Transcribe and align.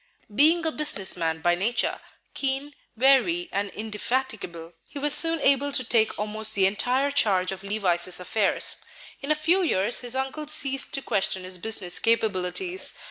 Being 0.33 0.65
a 0.65 0.71
business 0.71 1.15
man 1.15 1.41
by 1.41 1.53
nature, 1.53 2.01
keen, 2.33 2.73
wary, 2.97 3.49
and 3.51 3.69
indefatigable, 3.69 4.73
he 4.87 4.97
was 4.97 5.13
soon 5.13 5.39
able 5.41 5.71
to 5.73 5.83
take 5.83 6.17
almost 6.17 6.55
the 6.55 6.65
entire 6.65 7.11
charge 7.11 7.51
of 7.51 7.61
Levice's 7.61 8.19
affairs. 8.19 8.77
In 9.21 9.29
a 9.29 9.35
few 9.35 9.61
years 9.61 9.99
his 9.99 10.15
uncle 10.15 10.47
ceased 10.47 10.91
to 10.95 11.03
question 11.03 11.43
his 11.43 11.59
business 11.59 11.99
capabilities. 11.99 12.97